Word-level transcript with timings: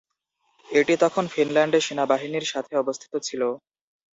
এটি 0.65 0.93
তখন 1.03 1.23
ফিনল্যান্ডে 1.33 1.79
সেনাবাহিনীর 1.81 2.45
সাথে 2.51 2.73
অবস্থিত 2.77 3.13
ছিল। 3.27 3.41